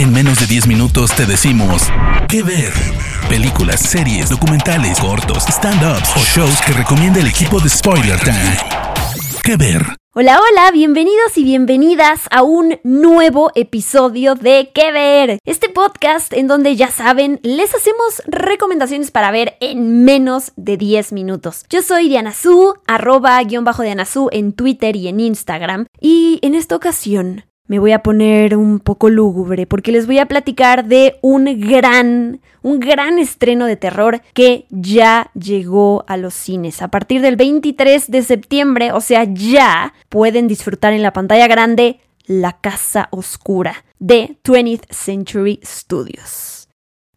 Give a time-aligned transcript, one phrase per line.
[0.00, 1.82] En menos de 10 minutos te decimos
[2.26, 2.72] qué ver.
[3.28, 8.56] Películas, series, documentales, cortos, stand-ups o shows que recomienda el equipo de Spoiler Time.
[9.44, 9.84] ¿Qué ver?
[10.14, 15.38] Hola, hola, bienvenidos y bienvenidas a un nuevo episodio de ¿Qué ver?
[15.44, 21.12] Este podcast en donde ya saben, les hacemos recomendaciones para ver en menos de 10
[21.12, 21.66] minutos.
[21.68, 25.84] Yo soy Diana Su, arroba guion bajo Diana Su en Twitter y en Instagram.
[26.00, 30.26] Y en esta ocasión me voy a poner un poco lúgubre porque les voy a
[30.26, 36.82] platicar de un gran, un gran estreno de terror que ya llegó a los cines.
[36.82, 42.00] A partir del 23 de septiembre, o sea, ya pueden disfrutar en la pantalla grande
[42.26, 46.68] La Casa Oscura de 20th Century Studios.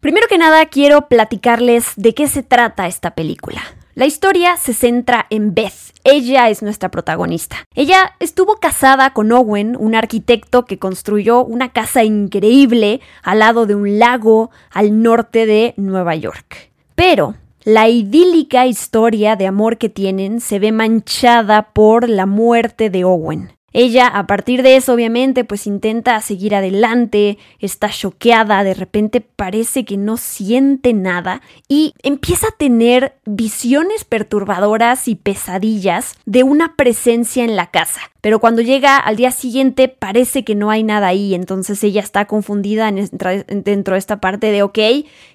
[0.00, 3.60] Primero que nada, quiero platicarles de qué se trata esta película.
[3.98, 5.92] La historia se centra en Beth.
[6.04, 7.56] Ella es nuestra protagonista.
[7.74, 13.74] Ella estuvo casada con Owen, un arquitecto que construyó una casa increíble al lado de
[13.74, 16.70] un lago al norte de Nueva York.
[16.94, 23.02] Pero la idílica historia de amor que tienen se ve manchada por la muerte de
[23.02, 23.57] Owen.
[23.80, 29.84] Ella, a partir de eso, obviamente, pues intenta seguir adelante, está choqueada, de repente parece
[29.84, 37.44] que no siente nada y empieza a tener visiones perturbadoras y pesadillas de una presencia
[37.44, 38.00] en la casa.
[38.20, 42.24] Pero cuando llega al día siguiente parece que no hay nada ahí, entonces ella está
[42.26, 44.78] confundida dentro de esta parte de, ok,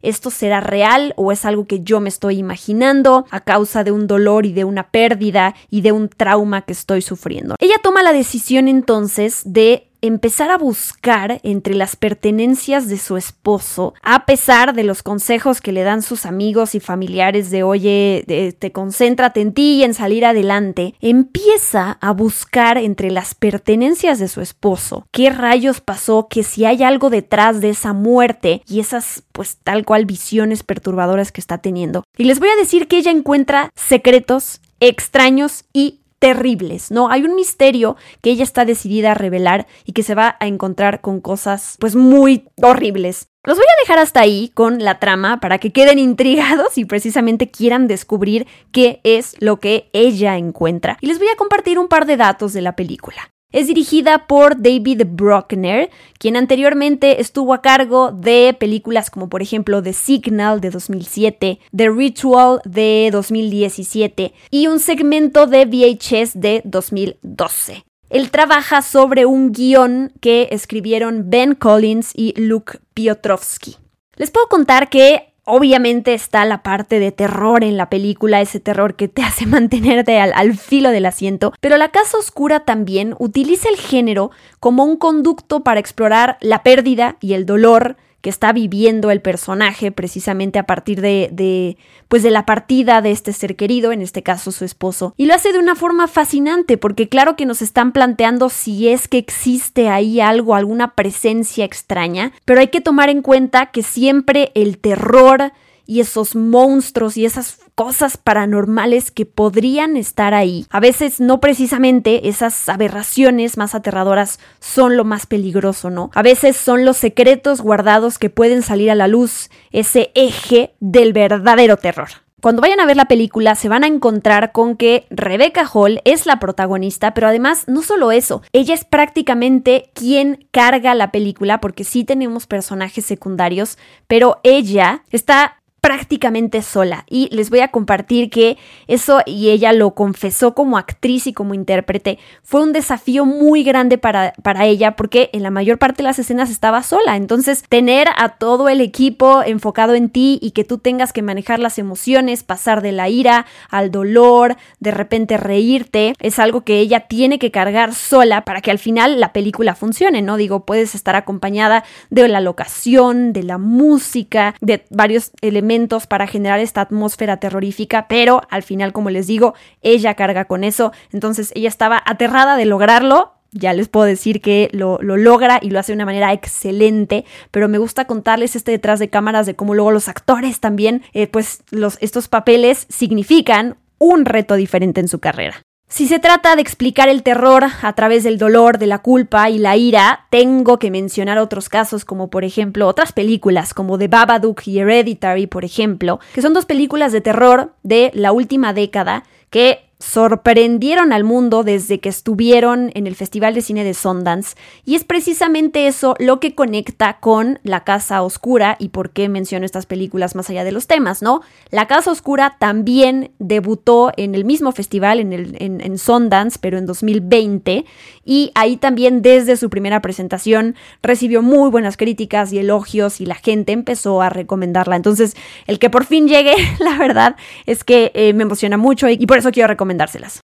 [0.00, 4.06] esto será real o es algo que yo me estoy imaginando a causa de un
[4.06, 7.54] dolor y de una pérdida y de un trauma que estoy sufriendo.
[7.58, 13.94] Ella toma la decisión entonces de empezar a buscar entre las pertenencias de su esposo,
[14.02, 18.72] a pesar de los consejos que le dan sus amigos y familiares de oye, te
[18.72, 24.40] concéntrate en ti y en salir adelante, empieza a buscar entre las pertenencias de su
[24.40, 29.58] esposo qué rayos pasó, que si hay algo detrás de esa muerte y esas pues
[29.62, 32.04] tal cual visiones perturbadoras que está teniendo.
[32.16, 37.10] Y les voy a decir que ella encuentra secretos extraños y terribles, ¿no?
[37.10, 41.00] Hay un misterio que ella está decidida a revelar y que se va a encontrar
[41.00, 43.28] con cosas pues muy horribles.
[43.42, 47.50] Los voy a dejar hasta ahí con la trama para que queden intrigados y precisamente
[47.50, 50.98] quieran descubrir qué es lo que ella encuentra.
[51.00, 53.32] Y les voy a compartir un par de datos de la película.
[53.52, 59.82] Es dirigida por David Bruckner, quien anteriormente estuvo a cargo de películas como por ejemplo
[59.82, 67.84] The Signal de 2007, The Ritual de 2017 y un segmento de VHS de 2012.
[68.08, 73.76] Él trabaja sobre un guion que escribieron Ben Collins y Luke Piotrowski.
[74.14, 78.94] Les puedo contar que Obviamente está la parte de terror en la película, ese terror
[78.94, 83.76] que te hace mantenerte al, filo del asiento, pero la Casa Oscura también utiliza el
[83.76, 89.20] género como un conducto para explorar la pérdida y el dolor que está viviendo el
[89.20, 91.76] personaje precisamente a partir de, de,
[92.08, 95.14] pues de la partida de este ser querido, en este caso su esposo.
[95.16, 99.08] Y lo hace de una forma fascinante porque claro que nos están planteando si es
[99.08, 104.52] que existe ahí algo, alguna presencia extraña, pero hay que tomar en cuenta que siempre
[104.54, 105.52] el terror
[105.90, 110.64] y esos monstruos y esas cosas paranormales que podrían estar ahí.
[110.70, 116.12] A veces no precisamente esas aberraciones más aterradoras son lo más peligroso, ¿no?
[116.14, 121.12] A veces son los secretos guardados que pueden salir a la luz, ese eje del
[121.12, 122.10] verdadero terror.
[122.40, 126.24] Cuando vayan a ver la película se van a encontrar con que Rebecca Hall es
[126.24, 131.84] la protagonista, pero además no solo eso, ella es prácticamente quien carga la película porque
[131.84, 133.76] sí tenemos personajes secundarios,
[134.06, 137.04] pero ella está prácticamente sola.
[137.08, 141.54] Y les voy a compartir que eso y ella lo confesó como actriz y como
[141.54, 146.08] intérprete fue un desafío muy grande para, para ella porque en la mayor parte de
[146.08, 147.16] las escenas estaba sola.
[147.16, 151.58] Entonces tener a todo el equipo enfocado en ti y que tú tengas que manejar
[151.58, 157.00] las emociones pasar de la ira al dolor de repente reírte es algo que ella
[157.00, 161.16] tiene que cargar sola para que al final la película funcione no digo puedes estar
[161.16, 165.69] acompañada de la locación de la música de varios elementos
[166.08, 170.92] para generar esta atmósfera terrorífica, pero al final, como les digo, ella carga con eso,
[171.12, 175.78] entonces ella estaba aterrada de lograrlo, ya les puedo decir que lo, logra y lo
[175.78, 179.74] hace de una manera excelente, pero me gusta contarles este detrás de cámaras de cómo
[179.74, 185.20] luego los actores también, eh, pues los, estos papeles significan un reto diferente en su
[185.20, 185.62] carrera.
[185.90, 189.58] Si se trata de explicar el terror a través del dolor, de la culpa y
[189.58, 194.62] la ira, tengo que mencionar otros casos como por ejemplo otras películas como The Babadook
[194.68, 199.89] y Hereditary, por ejemplo, que son dos películas de terror de la última década que
[200.00, 204.56] sorprendieron al mundo desde que estuvieron en el Festival de Cine de Sundance
[204.86, 209.66] y es precisamente eso lo que conecta con La Casa Oscura y por qué menciono
[209.66, 211.42] estas películas más allá de los temas, ¿no?
[211.70, 216.86] La Casa Oscura también debutó en el mismo festival, en, el, en, Sundance, pero en
[216.86, 217.84] 2020
[218.24, 223.34] y ahí también desde su primera presentación recibió muy buenas críticas y elogios y la
[223.34, 224.96] gente empezó a recomendarla.
[224.96, 225.36] Entonces,
[225.66, 227.36] el que por fin llegue, la verdad
[227.66, 229.68] es que eh, me emociona mucho y, y por eso quiero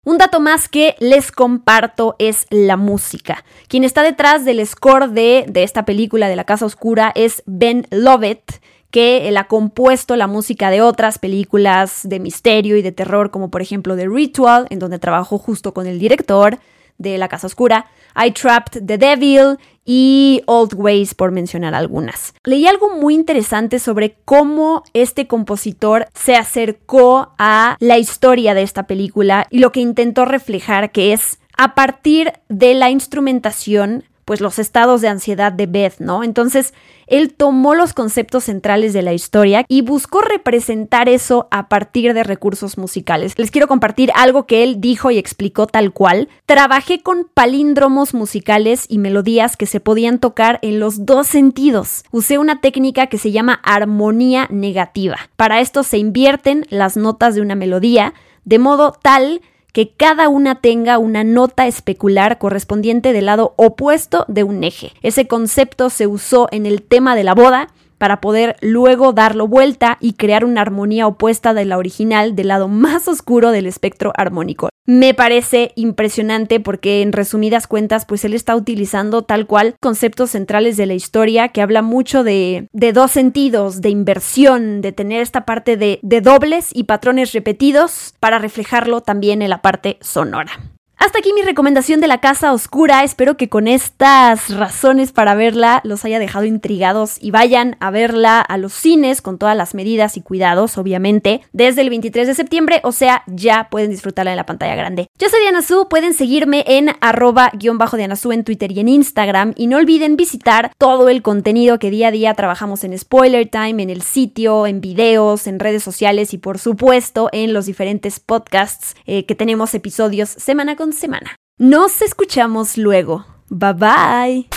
[0.05, 3.45] Un dato más que les comparto es la música.
[3.69, 7.87] Quien está detrás del score de, de esta película de La Casa Oscura es Ben
[7.91, 8.61] Lovett
[8.91, 13.51] que él ha compuesto la música de otras películas de misterio y de terror, como
[13.51, 16.59] por ejemplo The Ritual, en donde trabajó justo con el director,
[17.01, 19.59] de La Casa Oscura, I Trapped the Devil
[19.93, 22.33] y Old Ways, por mencionar algunas.
[22.45, 28.85] Leí algo muy interesante sobre cómo este compositor se acercó a la historia de esta
[28.85, 34.61] película y lo que intentó reflejar, que es a partir de la instrumentación pues los
[34.61, 36.23] estados de ansiedad de Beth, ¿no?
[36.23, 36.73] Entonces,
[37.09, 42.23] él tomó los conceptos centrales de la historia y buscó representar eso a partir de
[42.23, 43.37] recursos musicales.
[43.37, 46.29] Les quiero compartir algo que él dijo y explicó tal cual.
[46.47, 52.05] Trabajé con palíndromos musicales y melodías que se podían tocar en los dos sentidos.
[52.12, 55.17] Usé una técnica que se llama armonía negativa.
[55.35, 59.41] Para esto se invierten las notas de una melodía de modo tal
[59.72, 64.93] que cada una tenga una nota especular correspondiente del lado opuesto de un eje.
[65.02, 67.69] Ese concepto se usó en el tema de la boda
[68.00, 72.67] para poder luego darlo vuelta y crear una armonía opuesta de la original del lado
[72.67, 74.70] más oscuro del espectro armónico.
[74.87, 80.79] Me parece impresionante porque en resumidas cuentas pues él está utilizando tal cual conceptos centrales
[80.79, 85.44] de la historia que habla mucho de, de dos sentidos, de inversión, de tener esta
[85.44, 90.53] parte de, de dobles y patrones repetidos para reflejarlo también en la parte sonora.
[91.02, 93.05] Hasta aquí mi recomendación de la Casa Oscura.
[93.05, 98.43] Espero que con estas razones para verla los haya dejado intrigados y vayan a verla
[98.43, 102.81] a los cines con todas las medidas y cuidados, obviamente, desde el 23 de septiembre,
[102.85, 105.06] o sea, ya pueden disfrutarla en la pantalla grande.
[105.19, 108.81] Yo soy Diana Su, pueden seguirme en arroba guion bajo Diana Su en Twitter y
[108.81, 112.99] en Instagram y no olviden visitar todo el contenido que día a día trabajamos en
[112.99, 117.64] Spoiler Time, en el sitio, en videos, en redes sociales y por supuesto en los
[117.64, 121.37] diferentes podcasts eh, que tenemos episodios semana con semana.
[121.59, 123.27] Nos escuchamos luego.
[123.49, 124.49] Bye bye.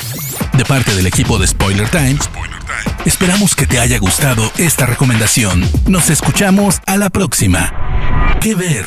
[0.58, 2.30] De parte del equipo de Spoiler Times,
[3.06, 5.64] esperamos que te haya gustado esta recomendación.
[5.88, 8.38] Nos escuchamos a la próxima.
[8.40, 8.86] ¿Qué ver?